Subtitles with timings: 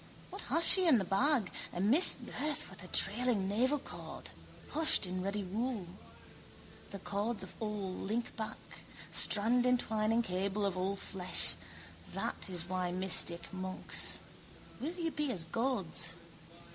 [0.31, 1.51] What has she in the bag?
[1.71, 4.29] A misbirth with a trailing navelcord,
[4.71, 5.85] hushed in ruddy wool.
[6.89, 8.57] The cords of all link back,
[9.13, 11.55] strandentwining cable of all flesh.
[12.15, 14.21] That is why mystic monks.
[14.79, 16.13] Will you be as gods?